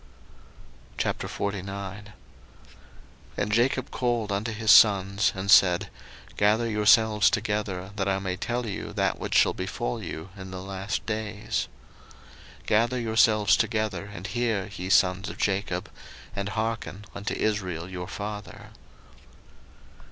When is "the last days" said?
10.49-11.67